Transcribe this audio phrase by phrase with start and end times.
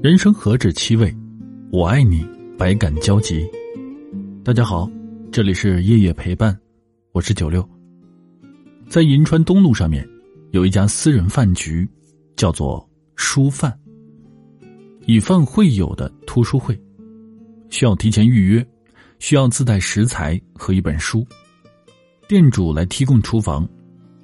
[0.00, 1.12] 人生何止七味，
[1.72, 2.24] 我爱你，
[2.56, 3.44] 百感交集。
[4.44, 4.88] 大家好，
[5.32, 6.56] 这里是夜夜陪伴，
[7.10, 7.68] 我是九六。
[8.88, 10.08] 在银川东路上面，
[10.52, 11.84] 有一家私人饭局，
[12.36, 13.76] 叫做书饭。
[15.04, 16.80] 以饭会友的图书会，
[17.68, 18.64] 需要提前预约，
[19.18, 21.26] 需要自带食材和一本书。
[22.28, 23.68] 店主来提供厨房，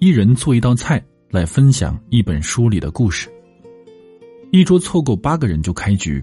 [0.00, 3.26] 一人做一道菜来分享一本书里的故事。
[4.52, 6.22] 一桌凑够八个人就开局。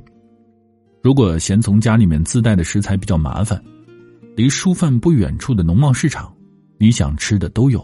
[1.02, 3.60] 如果嫌从家里面自带的食材比较麻烦，
[4.36, 6.32] 离书饭不远处的农贸市场，
[6.78, 7.84] 你想吃的都有，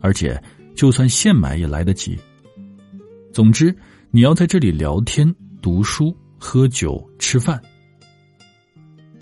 [0.00, 0.42] 而且
[0.74, 2.18] 就算现买也来得及。
[3.32, 3.72] 总之，
[4.10, 7.62] 你要在这里聊天、读书、喝酒、吃饭。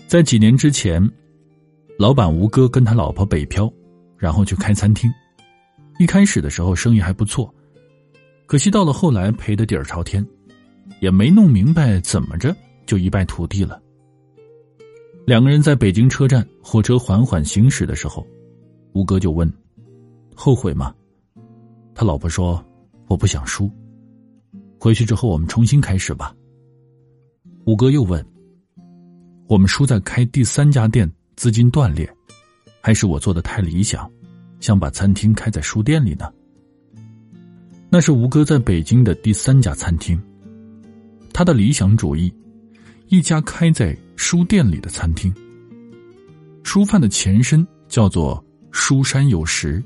[0.07, 1.07] 在几年之前，
[1.99, 3.71] 老板吴哥跟他老婆北漂，
[4.17, 5.07] 然后去开餐厅。
[5.99, 7.53] 一开始的时候生意还不错，
[8.47, 10.25] 可惜到了后来赔得底儿朝天。
[10.99, 13.81] 也没弄明白怎么着就一败涂地了。
[15.25, 18.25] 两个人在北京车站，火车缓缓行驶的时候，
[18.93, 19.51] 吴哥就问
[20.33, 20.93] ：“后悔吗？”
[21.93, 22.63] 他老婆说
[23.07, 23.69] ：“我不想输，
[24.79, 26.33] 回去之后我们重新开始吧。”
[27.65, 28.25] 吴哥又问
[29.49, 32.09] ：“我们输在开第三家店资金断裂，
[32.79, 34.09] 还是我做的太理想，
[34.61, 36.31] 想把餐厅开在书店里呢？”
[37.91, 40.17] 那是吴哥在北京的第三家餐厅。
[41.37, 42.33] 他的理想主义，
[43.09, 45.31] 一家开在书店里的餐厅。
[46.63, 49.83] 书贩的前身叫做书山有食，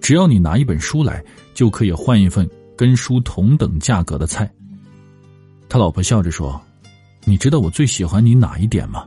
[0.00, 2.44] 只要你拿一本书来，就可以换一份
[2.76, 4.52] 跟书同等价格的菜。
[5.68, 6.60] 他老婆笑着说
[7.24, 9.06] ：“你知道我最喜欢你哪一点吗？”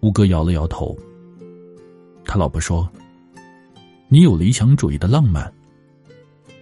[0.00, 0.96] 吴哥摇了摇头。
[2.24, 2.90] 他老婆说
[4.08, 5.52] ：“你有理想主义的浪漫。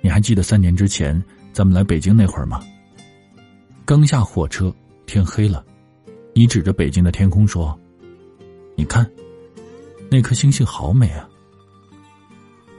[0.00, 2.61] 你还记得三年之前咱们来北京那会儿吗？”
[3.87, 4.75] 刚下火车，
[5.06, 5.65] 天黑了，
[6.34, 7.78] 你指着北京的天空说
[8.75, 9.09] ：“你看，
[10.10, 11.28] 那颗星星好美啊！”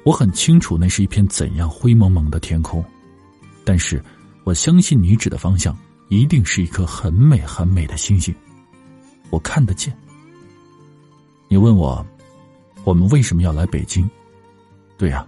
[0.04, 2.84] 我很清楚那是一片怎样灰蒙蒙的天空，
[3.64, 4.04] 但是
[4.44, 5.74] 我相信你指的方向
[6.10, 8.36] 一定是一颗很美很美的星星，
[9.30, 9.98] 我看得见。
[11.48, 12.06] 你问我，
[12.84, 14.06] 我们为什么要来北京？
[14.98, 15.26] 对呀，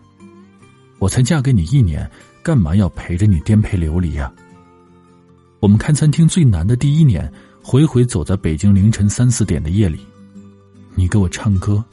[0.98, 2.12] 我才嫁给你一年，
[2.44, 4.30] 干嘛要陪着你颠沛流离呀？
[5.60, 7.32] 我们开餐厅最难的第一年，
[7.62, 10.00] 回回走在北京凌晨三四点的夜里，
[10.96, 11.84] 你给我唱歌，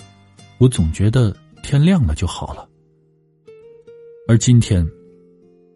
[0.59, 2.69] 我总觉得天亮了就好了。
[4.29, 4.87] 而今天，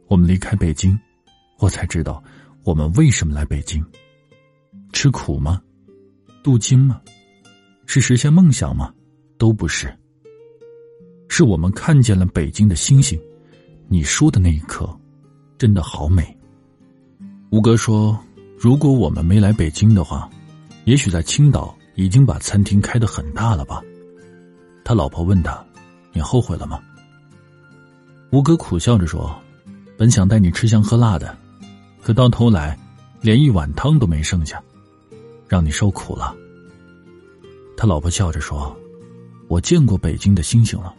[0.06, 0.96] 我们离开北京，
[1.58, 2.22] 我才知道
[2.62, 3.84] 我们为什么来北京。
[4.92, 5.60] 吃苦吗？
[6.44, 7.00] 镀金吗？
[7.86, 8.94] 是实现梦想吗？
[9.36, 9.92] 都不是。
[11.28, 13.20] 是我们看见了北京的星星，
[13.88, 14.88] 你说的那一刻，
[15.58, 16.36] 真的好美。
[17.50, 18.16] 吴哥说
[18.56, 20.30] ：“如果我们没来北京的话，
[20.84, 23.82] 也许在青岛已经把餐厅开得很大了吧。”
[24.84, 25.60] 他老婆问他
[26.14, 26.80] ：“你后悔了吗？”
[28.30, 29.36] 吴哥苦笑着说
[29.98, 31.36] ：“本想带你吃香喝辣的，
[32.00, 32.78] 可到头来
[33.20, 34.62] 连一碗汤都没剩下，
[35.48, 36.32] 让你受苦了。”
[37.76, 38.76] 他老婆笑着说
[39.48, 40.94] ：“我见过北京的星星了，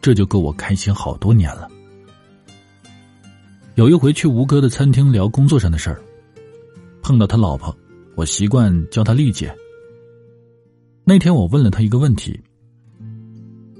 [0.00, 1.68] 这就够我开心好多年了。”
[3.80, 6.02] 有一回去吴哥的餐厅聊工作上的事儿，
[7.00, 7.74] 碰到他老婆，
[8.14, 9.56] 我习惯叫她丽姐。
[11.02, 12.38] 那天我问了他一个问题：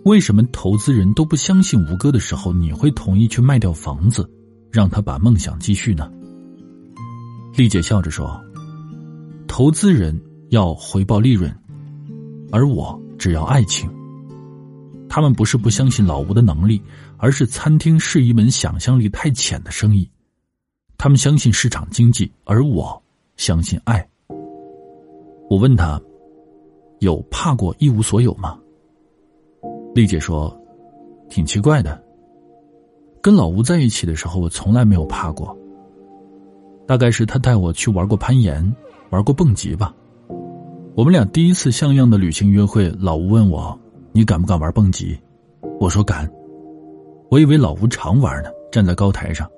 [0.07, 4.27] 为什么投资人都不相信吴哥的时候，你会同意去卖掉房子，
[4.71, 6.11] 让他把梦想继续呢？
[7.55, 8.43] 丽姐笑着说
[9.47, 10.19] ：“投资人
[10.49, 11.55] 要回报利润，
[12.51, 13.87] 而我只要爱情。”
[15.11, 16.81] 他们不是不相信老吴的能力，
[17.17, 20.09] 而是餐厅是一门想象力太浅的生意。
[20.97, 23.03] 他们相信市场经济，而我
[23.37, 24.09] 相信爱。
[25.51, 26.01] 我问他，
[27.01, 28.57] 有怕过一无所有吗？
[29.97, 30.57] 丽姐说，
[31.29, 32.01] 挺奇怪的。
[33.21, 35.59] 跟老吴在一起的时候，我从来没有怕过。
[36.87, 38.77] 大概是他带我去玩过攀岩，
[39.11, 39.93] 玩过蹦极吧。
[40.95, 43.80] 我们俩第一次像样的旅行约会，老吴问我。
[44.13, 45.19] 你敢不敢玩蹦极？
[45.79, 46.31] 我说敢。
[47.31, 49.49] 我以为老吴常玩呢，站在高台上，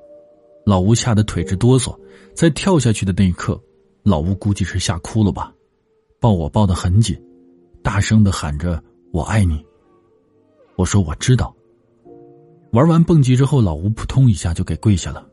[0.66, 1.98] 老吴吓得腿直哆嗦。
[2.34, 3.60] 在跳下去的那一刻，
[4.02, 5.52] 老吴估计是吓哭了吧，
[6.20, 7.18] 抱我抱得很紧，
[7.82, 8.82] 大声的喊着
[9.12, 9.64] “我爱你”。
[10.76, 11.54] 我说我知道。
[12.72, 15.26] 玩完蹦极之后，老吴扑通一下就给跪下了。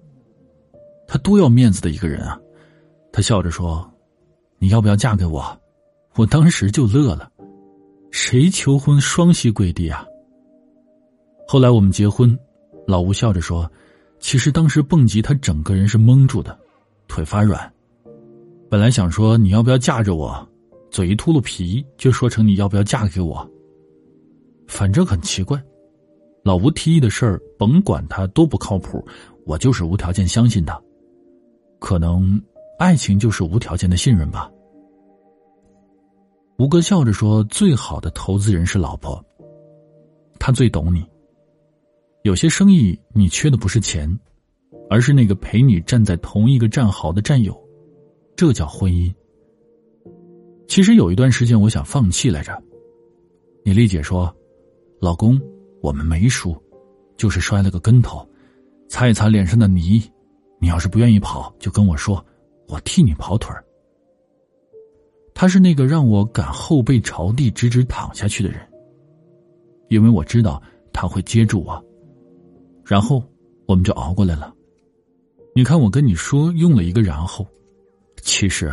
[1.07, 2.39] 他多要面子的一个人啊！
[3.11, 3.89] 他笑着说
[4.59, 5.43] ：“你要不要嫁给我？”
[6.15, 7.31] 我当时就乐了。
[8.11, 10.05] 谁求婚双膝跪地啊？
[11.47, 12.37] 后来我们结婚，
[12.87, 13.69] 老吴笑着说
[14.19, 16.57] ：“其实当时蹦极，他整个人是蒙住的，
[17.07, 17.71] 腿发软，
[18.69, 20.47] 本来想说你要不要嫁着我，
[20.91, 23.47] 嘴一秃噜皮就说成你要不要嫁给我。
[24.67, 25.59] 反正很奇怪，
[26.43, 29.03] 老吴提议的事儿，甭管他多不靠谱，
[29.45, 30.79] 我就是无条件相信他。
[31.79, 32.39] 可能
[32.77, 34.51] 爱情就是无条件的信任吧。
[36.59, 39.23] 吴哥笑着说：“最好的投资人是老婆，
[40.37, 41.01] 他最懂你。
[42.23, 44.19] 有些生意你缺的不是钱，
[44.89, 47.57] 而是那个陪你站在同一个战壕的战友，
[48.35, 49.09] 这叫婚姻。
[50.67, 52.61] 其实有一段时间我想放弃来着，
[53.63, 54.33] 你丽姐说。”
[54.99, 55.39] 老公，
[55.81, 56.53] 我们没输，
[57.15, 58.27] 就是摔了个跟头，
[58.89, 60.03] 擦一擦脸上的泥。
[60.59, 62.21] 你要是不愿意跑，就跟我说，
[62.67, 63.63] 我替你跑腿儿。
[65.39, 68.59] 他是那个让我敢后背朝地直直躺下去的人，
[69.87, 71.81] 因为我知道他会接住我，
[72.83, 73.23] 然后
[73.65, 74.53] 我们就熬过来了。
[75.55, 77.47] 你看，我跟你说用了一个然后，
[78.21, 78.69] 其实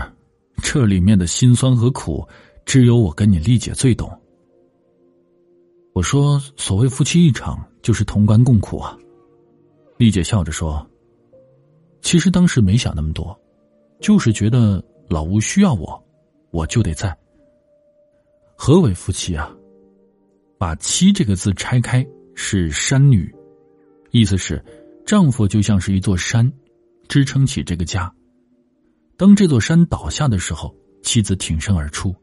[0.61, 2.27] 这里面的辛酸和苦，
[2.65, 4.11] 只有我跟你丽姐最懂。
[5.93, 8.99] 我说：“所谓夫妻一场，就是同甘共苦啊。”
[9.99, 10.85] 丽姐笑着说
[12.03, 13.41] ：“其实当时没想那么多，
[14.01, 16.03] 就是觉得老吴需要我，
[16.56, 17.14] 我就得在。
[18.56, 19.55] 何为夫妻啊？
[20.56, 22.05] 把‘妻’这个字拆开
[22.35, 23.31] 是山女，
[24.11, 24.64] 意思是
[25.05, 26.50] 丈夫就像是一座山，
[27.08, 28.11] 支撑起这个家。
[29.19, 32.14] 当这座山倒下的时候，妻子挺身而出。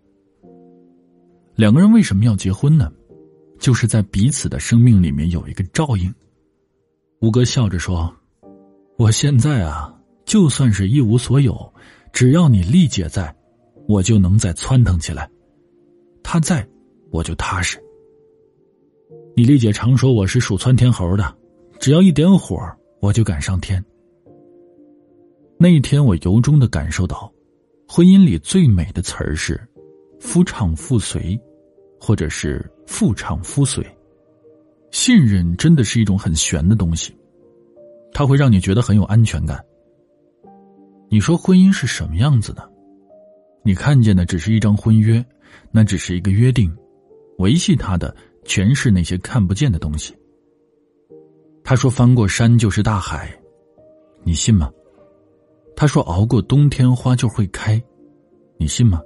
[1.53, 2.91] 两个人为什么要结婚呢？”
[3.61, 6.13] 就是在彼此的生命里面有一个照应。
[7.21, 8.13] 吴哥笑着说
[8.97, 9.95] ：“我现在啊，
[10.25, 11.73] 就算是一无所有，
[12.11, 13.33] 只要你丽姐在，
[13.87, 15.29] 我就能再窜腾起来。
[16.23, 16.67] 他在，
[17.11, 17.77] 我就踏实。
[19.35, 21.35] 你丽姐常说我是属窜天猴的，
[21.79, 22.57] 只要一点火，
[22.99, 23.83] 我就敢上天。
[25.57, 27.31] 那一天，我由衷的感受到，
[27.87, 29.59] 婚姻里最美的词儿是
[30.19, 31.39] ‘夫唱妇随’，
[31.99, 33.81] 或者是。”妇唱夫随，
[34.91, 37.15] 信任真的是一种很玄的东西，
[38.13, 39.63] 它会让你觉得很有安全感。
[41.09, 42.72] 你说婚姻是什么样子的？
[43.63, 45.23] 你看见的只是一张婚约，
[45.71, 46.71] 那只是一个约定，
[47.37, 50.13] 维系它的全是那些看不见的东西。
[51.63, 53.33] 他说翻过山就是大海，
[54.23, 54.69] 你信吗？
[55.75, 57.81] 他说熬过冬天花就会开，
[58.57, 59.01] 你信吗？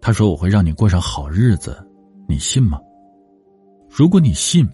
[0.00, 1.76] 他说我会让你过上好日子。
[2.26, 2.80] 你信吗？
[3.90, 4.66] 如果你信，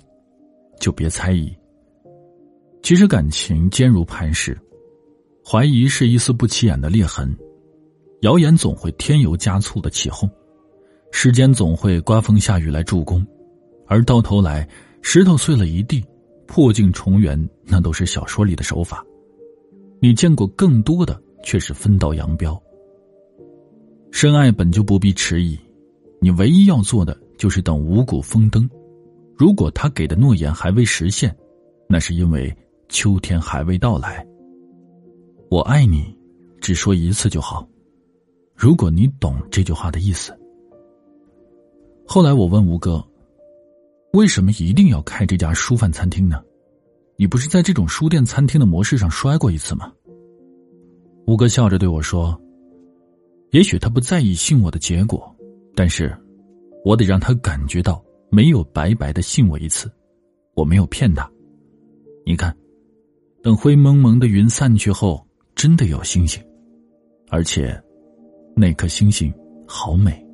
[0.78, 1.52] 就别猜疑。
[2.82, 4.56] 其实感情坚如磐石，
[5.44, 7.37] 怀疑是一丝不起眼的裂痕，
[8.20, 10.28] 谣言总会添油加醋的起哄，
[11.11, 13.26] 时间总会刮风下雨来助攻，
[13.87, 14.69] 而到头来
[15.02, 16.05] 石头碎了一地，
[16.46, 19.05] 破镜重圆，那都是小说里的手法。
[20.00, 22.61] 你见过更多的却是分道扬镳。
[24.11, 25.58] 深爱本就不必迟疑，
[26.20, 27.17] 你唯一要做的。
[27.38, 28.69] 就是等五谷丰登，
[29.34, 31.34] 如果他给的诺言还未实现，
[31.88, 32.55] 那是因为
[32.90, 34.22] 秋天还未到来。
[35.49, 36.14] 我爱你，
[36.61, 37.67] 只说一次就好。
[38.60, 40.38] 如果你懂这句话的意思。
[42.06, 43.02] 后来我问吴哥，
[44.12, 46.44] 为什么一定要开这家书饭餐厅呢？
[47.16, 49.90] 你不是在这种书店餐厅的模式上摔过一次吗？
[51.26, 52.38] 吴哥笑着对我说
[53.52, 55.34] ：“也许他不在意信我的结果，
[55.74, 56.14] 但是。”
[56.84, 59.90] 我得让他感觉到没有白白的信我一次，
[60.55, 61.31] 我没有骗他。
[62.24, 62.56] 你看，
[63.43, 65.22] 等灰蒙蒙的云散去后，
[65.55, 66.43] 真的有星星，
[67.29, 67.79] 而且
[68.60, 69.32] 那颗星星
[69.67, 70.30] 好美。